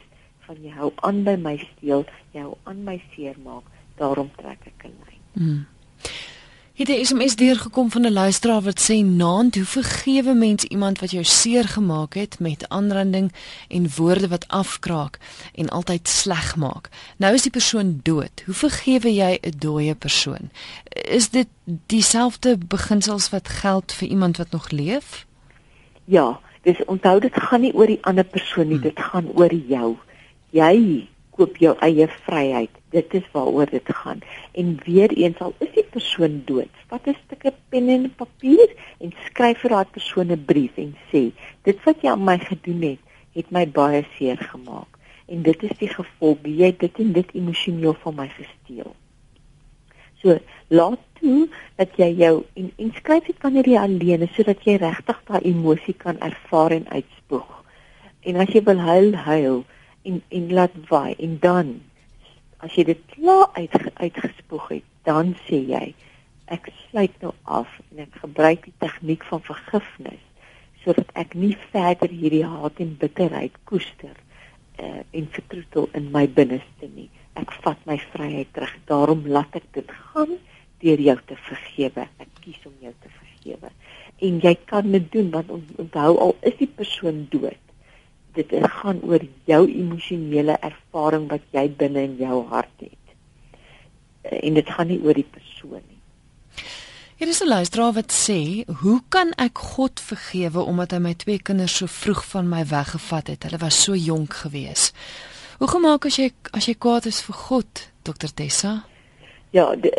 [0.51, 2.03] van jy hou aan by my steel,
[2.35, 3.67] jy hou aan my seermaak,
[3.99, 5.21] daarom trek ek 'n lyn.
[5.33, 5.61] Mm.
[6.75, 11.11] Het jy SMS deurgekom van 'n luisteraar wat sê naand hoe vergewe mens iemand wat
[11.11, 13.31] jou seer gemaak het met aanranding
[13.67, 15.19] en woorde wat afkraak
[15.55, 16.89] en altyd sleg maak.
[17.17, 18.43] Nou is die persoon dood.
[18.45, 20.51] Hoe vergewe jy 'n dooie persoon?
[20.89, 21.47] Is dit
[21.87, 25.25] dieselfde beginsels wat geld vir iemand wat nog leef?
[26.05, 28.89] Ja, dis onthou dit gaan nie oor die ander persoon nie, hmm.
[28.89, 29.97] dit gaan oor jou
[30.51, 32.71] jy koop jou eie vryheid.
[32.93, 34.19] Dit is waaroor dit gaan.
[34.59, 39.13] En weer eens al is die persoon dood, vat 'n stukkie pen en papier en
[39.27, 41.31] skryf vir daardie persoon 'n brief en sê:
[41.63, 42.99] "Dit wat jy aan my gedoen het,
[43.33, 46.37] het my baie seer gemaak en dit is die gevolg.
[46.43, 48.95] Jy het dit en dit emosioneel van my gesteel."
[50.21, 50.37] So,
[50.67, 54.75] laat toe dat jy jou en, en skryf dit wanneer jy alleen is sodat jy
[54.75, 57.63] regtig daai emosie kan ervaar en uitspoeg.
[58.21, 59.63] En as jy wil huil, huil
[60.07, 61.79] en en laat waai en dan
[62.65, 65.85] as jy dit klaar uit uitgespoeg het, dan sê jy
[66.51, 70.21] ek sluit nou af en ek gebruik die tegniek van vergifnis
[70.83, 74.13] sodat ek nie verder hierdie haat en bitterheid koester
[74.81, 77.07] uh, en vertroetel in my binneste nie.
[77.37, 78.73] Ek vat my vryheid terug.
[78.89, 80.33] Daarom laat ek dit gaan
[80.81, 82.07] deur jou te vergewe.
[82.17, 83.69] Ek kies om jou te vergewe.
[84.25, 87.70] En jy kan dit doen want onthou al is die persoon dood
[88.33, 93.15] dit gaan oor jou emosionele ervaring wat jy binne in jou hart het.
[94.21, 95.99] Eh, en dit gaan nie oor die persoon nie.
[97.17, 101.39] Hier is 'n luisteraar wat sê, "Hoe kan ek God vergewe omdat hy my twee
[101.39, 103.43] kinders so vroeg van my weggevat het?
[103.43, 104.93] Hulle was so jonk gewees."
[105.57, 108.85] Hoe gemaak as jy as jy kwaad is vir God, Dr Tessa?
[109.49, 109.93] Ja, dit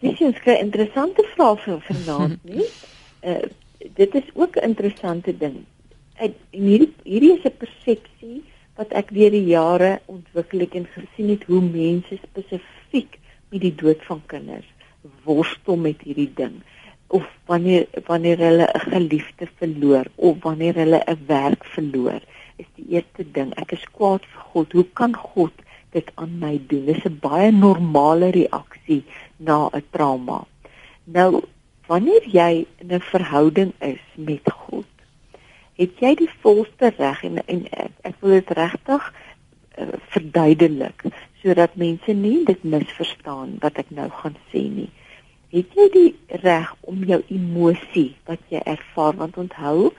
[0.00, 2.66] is 'n interessante vraag vir vanaand, nie?
[3.22, 3.42] Uh,
[3.94, 5.66] dit is ook 'n interessante ding
[6.24, 8.38] en hierdie hierdie is 'n persepsie
[8.78, 13.18] wat ek deur die jare ontwikkel het en gesien het hoe mense spesifiek
[13.50, 14.68] met die dood van kinders
[15.24, 16.60] worstel met hierdie ding.
[17.08, 22.20] Of wanneer wanneer hulle 'n geliefde verloor of wanneer hulle 'n werk verloor
[22.56, 23.54] is die eerste ding.
[23.54, 24.72] Ek is kwaad vir God.
[24.72, 25.54] Hoe kan God
[25.90, 26.84] dit aan my doen?
[26.86, 29.02] Dis 'n baie normale reaksie
[29.36, 30.44] na 'n trauma.
[31.04, 31.42] Nou
[31.86, 34.87] wanneer jy in 'n verhouding is met God
[35.78, 39.08] het jy die volste reg en en ek, ek wil dit regtig
[39.78, 41.04] uh, verduidelik
[41.38, 44.90] sodat mense nie dit misverstaan wat ek nou gaan sê nie.
[45.54, 49.92] Het jy die reg om jou emosie wat jy ervaar want onthou,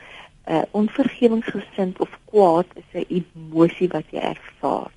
[0.50, 4.92] uh, onvergewingsgesind of kwaad is 'n emosie wat jy ervaar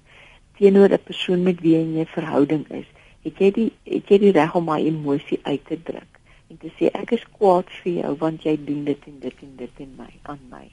[0.59, 2.89] teenoor 'n persoon met wie jy 'n verhouding is.
[3.23, 6.12] Het jy die het jy die reg om my emosie uit te druk?
[6.53, 9.53] En te sê ek is kwaad vir jou want jy doen dit en dit en
[9.57, 10.67] dit en my aan my.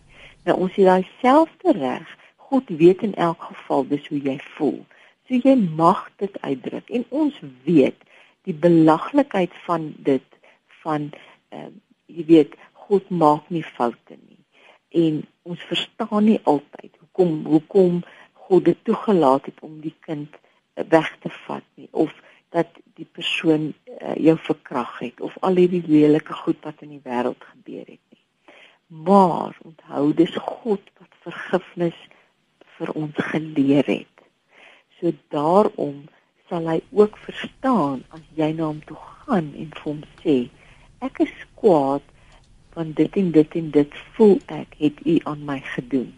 [0.48, 2.10] Nou ons het daai selfde reg.
[2.50, 4.82] God weet in elk geval dis hoe jy voel.
[5.28, 8.08] So jy mag dit uitdruk en ons weet
[8.48, 10.40] die belaglikheid van dit
[10.84, 11.12] van
[11.56, 11.70] uh,
[12.12, 14.44] jy weet God maak nie foute nie.
[15.06, 18.02] En ons verstaan nie altyd hoekom hoekom
[18.50, 20.36] God dit toegelaat het om die kind
[20.90, 22.12] weg te vat nie of
[22.56, 27.04] dat die persoon uh, jou verkrag het of al hierdie lelike goed wat in die
[27.06, 28.24] wêreld gebeur het nie.
[29.06, 32.00] Maar onthou dis God wat vergifnis
[32.78, 34.24] vir ons geleer het.
[35.00, 36.08] So daarom
[36.50, 40.38] sal hy ook verstaan as jy na hom toe gaan en vir hom sê
[41.06, 42.06] ek is kwaad
[42.74, 46.14] want dit en dit en dit voel ek het u aan my gedoen.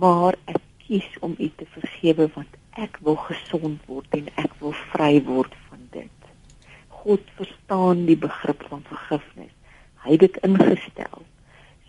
[0.00, 4.72] Maar ek kies om u te vergewe want ek wil gesond word en ek wil
[4.92, 6.28] vry word van dit.
[7.02, 9.52] God verstaan die begrip van vergifnis.
[10.04, 11.24] Hy het dit ingestel.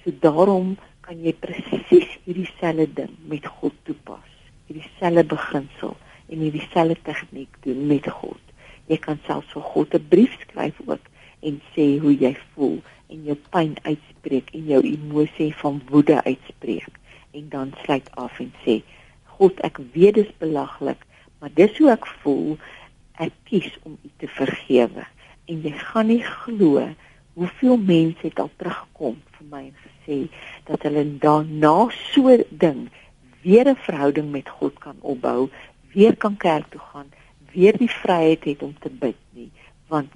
[0.02, 0.76] So daarom
[1.06, 4.28] kan jy presies hierdie selfde ding met God toepas.
[4.68, 5.96] Hierdie selfde beginsel
[6.28, 8.42] en hierdie selfde tegniek doen met God.
[8.92, 11.06] Jy kan selfs vir God 'n brief skryf ook
[11.48, 17.00] en sê hoe jy voel en jou pyn uitspreek en jou emosie van woede uitspreek
[17.32, 18.82] en dan sluit af en sê
[19.42, 21.00] God, ek weet dit is belaglik,
[21.42, 22.60] maar dis hoe ek voel.
[23.26, 25.06] Ek kies om U te vergewe.
[25.50, 26.84] En jy gaan nie glo
[27.34, 30.18] hoeveel mense het al teruggekom vir my en gesê
[30.68, 31.74] dat hulle daarna
[32.12, 32.84] so ding
[33.42, 35.50] weer 'n verhouding met God kan opbou,
[35.96, 37.10] weer kan kerk toe gaan,
[37.54, 39.50] weer die vryheid het om te bid nie,
[39.88, 40.14] want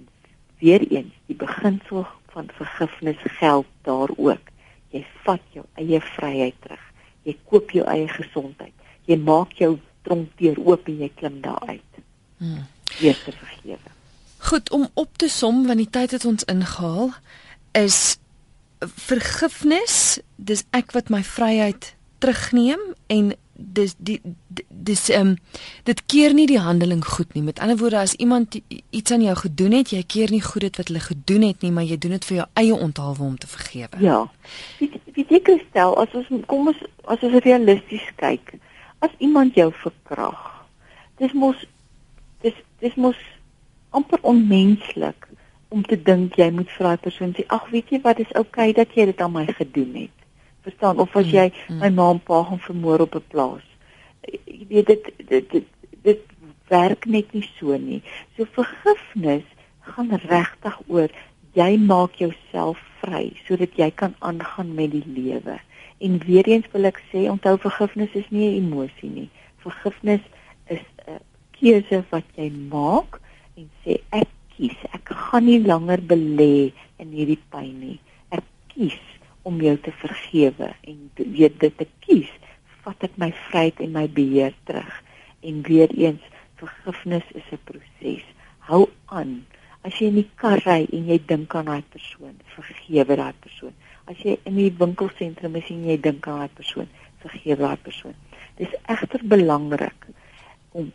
[0.61, 4.53] weer eens die beginsel van vergifnis geld daar ook.
[4.93, 6.85] Jy vat jou eie vryheid terug.
[7.23, 12.01] Jy koop jou eie gesondheid jy maak jou tronkdeur oop en jy klim daar uit.
[12.37, 12.65] Hmm.
[12.99, 13.93] Weer te vergewe.
[14.37, 17.11] Goed om op te som want die tyd het ons ingehaal
[17.71, 18.17] is
[18.79, 24.19] vergifnis dis ek wat my vryheid terugneem en dis die
[24.67, 25.35] dis ehm um,
[25.87, 29.35] dit keer nie die handeling goed nie met ander woorde as iemand iets aan jou
[29.35, 32.17] gedoen het jy keer nie goed dit wat hulle gedoen het nie maar jy doen
[32.17, 34.19] dit vir jou eie onthaalwe om te vergewe ja
[34.79, 38.57] wie wie ek stel as ons kom ons as ons realisties kyk
[38.99, 40.67] as iemand jou verkrag.
[41.17, 41.65] Dis mos
[42.41, 43.17] dis dis mos
[43.89, 45.27] amper onmenslik
[45.69, 48.69] om te dink jy moet vir daai persoon sê ag weet jy wat is oukei
[48.69, 50.17] okay dat jy dit aan my gedoen het.
[50.67, 53.65] Verstaan of as mm, jy mm, my ma en pa gaan vermoor op 'n plaas.
[54.25, 55.67] jy weet dit dit dit,
[56.03, 56.21] dit
[56.69, 58.01] werk net nie so nie.
[58.35, 59.45] So vergifnis
[59.79, 61.09] gaan regtig oor
[61.53, 65.59] jy maak jouself vry sodat jy kan aangaan met die lewe.
[65.97, 69.29] En weer eens wil ek sê onthou vergifnis is nie 'n emosie nie.
[69.63, 70.21] Vergifnis
[70.67, 71.19] is 'n
[71.51, 73.21] keuse wat jy maak
[73.55, 74.77] en sê ek kies.
[74.93, 77.99] Ek gaan nie langer belê in hierdie pyn nie.
[78.29, 78.43] Ek
[78.73, 78.99] kies
[79.43, 82.31] om jou te vergewe en weet dit te kies,
[82.83, 84.93] vat ek my vryheid en my beheer terug.
[85.45, 86.21] En weer eens
[86.61, 88.25] vergifnis is 'n proses.
[88.59, 89.45] Hou aan.
[89.85, 93.73] As jy in die kar ry en jy dink aan daai persoon, vergewe daai persoon.
[94.11, 96.89] As jy in die winkelsentrum is en jy dink aan daai persoon,
[97.23, 98.13] vergewe daai persoon.
[98.59, 100.07] Dis egter belangrik
[100.77, 100.91] om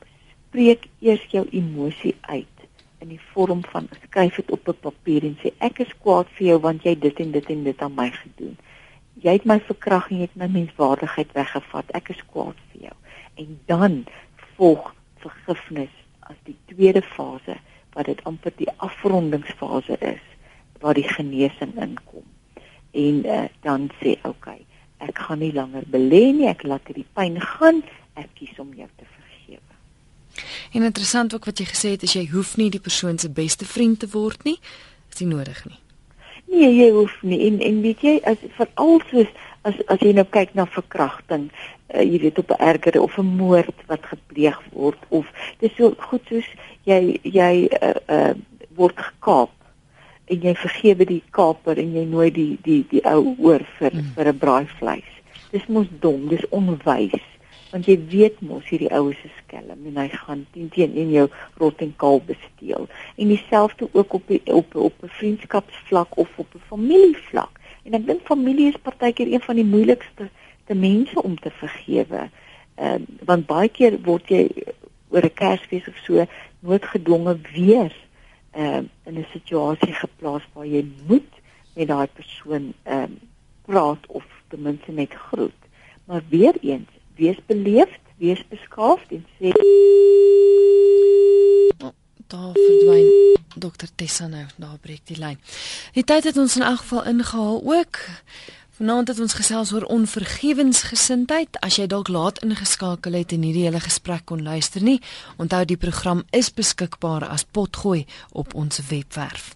[0.50, 2.66] spreek eers jou emosie uit
[3.00, 6.46] in die vorm van skryf dit op 'n papier en sê ek is kwaad vir
[6.46, 8.56] jou want jy dit en dit en dit aan my gedoen.
[9.22, 11.90] Jy het my verkrag en jy het my menswaardigheid weggevat.
[11.94, 12.96] Ek is kwaad vir jou.
[13.34, 14.04] En dan
[14.56, 17.56] volg vergifnis as die tweede fase
[17.94, 20.22] wat dit amper die afrondingsfase is
[20.80, 22.24] waar die genesing inkom.
[22.90, 24.64] En uh, dan sê okay,
[24.98, 27.82] ek gaan nie langer belê nie, ek laat hierdie pyn gaan,
[28.18, 29.76] ek kies om jou te vergewe.
[30.72, 33.64] En interessant ook wat jy gesê het, is jy hoef nie die persoon se beste
[33.64, 34.58] vriend te word nie.
[35.12, 35.78] Is nie nodig nie.
[36.50, 37.40] Nee, jy hoef nie.
[37.46, 39.30] En en weet jy, as veral soos
[39.68, 41.50] as as jy nou kyk na verkrachting,
[41.94, 45.26] uh, jy weet op 'n erger of 'n moord wat gepleeg word of
[45.58, 46.48] dis so goed soos
[46.84, 48.34] jy jy uh, uh,
[48.74, 49.50] word gekaap
[50.30, 54.14] en jy vergewe die kaper en jy nooi die die die ou oor vir mm.
[54.16, 55.12] vir 'n braaivleis.
[55.50, 57.26] Dis mos dom, dis onwys
[57.70, 61.26] want jy weet mos hierdie oues is skelm en hy gaan teen teen in jou
[61.62, 62.88] rot en kaal besteel.
[63.16, 67.60] En dieselfde ook op die, op op 'n vriendskapsvlak of op 'n familievlak.
[67.84, 70.28] En ek dink familie is partykeer een van die moeilikste
[70.66, 72.30] te mense om te vergewe.
[72.74, 74.48] Ehm uh, want baie keer word jy
[75.10, 76.26] oor 'n Kersfees of so
[76.60, 77.92] noodgedwonge weer
[78.50, 81.32] ehm uh, in 'n situasie geplaas waar jy moet
[81.74, 83.20] met daai persoon ehm uh,
[83.64, 85.60] praat of ten minste net groet.
[86.04, 89.50] Maar weer eens, wees beleefd, wees beskaafd en sê
[91.78, 91.92] oh,
[92.26, 95.38] daar verdwyn dokter Tessa nou, daar breek die lyn.
[95.92, 97.98] Die tyd het ons in elk geval ingehaal ook.
[98.80, 101.60] Vanaand het ons gesels oor onvergewensgesindheid.
[101.60, 105.04] As jy dalk laat ingeskakel het en nie die hele gesprek kon luister nie,
[105.36, 109.52] onthou die program is beskikbaar as potgooi op ons webwerf.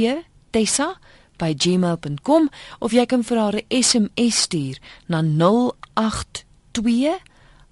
[0.51, 0.99] Tessa
[1.37, 4.77] by gmail.com of jy kan vir haar 'n SMS stuur
[5.07, 7.19] na 082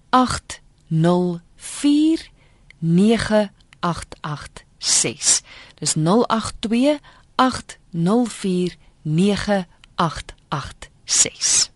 [0.10, 2.30] 804
[2.80, 5.42] 9886.
[5.76, 7.00] Dis 082
[7.36, 11.71] 804 9886.